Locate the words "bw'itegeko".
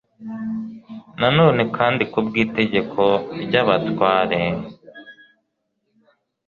2.25-3.03